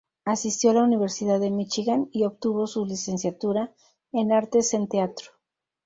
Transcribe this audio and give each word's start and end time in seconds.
Asistió 0.25 0.71
a 0.71 0.73
la 0.73 0.83
Universidad 0.83 1.39
de 1.39 1.51
Michigan 1.51 2.09
y 2.11 2.23
obtuvo 2.23 2.65
su 2.65 2.87
Licenciatura 2.87 3.71
en 4.11 4.31
Artes 4.31 4.73
en 4.73 4.87
Teatro. 4.87 5.27